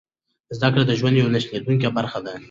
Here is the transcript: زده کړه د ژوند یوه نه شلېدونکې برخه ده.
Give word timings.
زده 0.57 0.69
کړه 0.73 0.83
د 0.85 0.91
ژوند 0.99 1.15
یوه 1.17 1.31
نه 1.35 1.39
شلېدونکې 1.45 1.89
برخه 1.97 2.19
ده. 2.25 2.33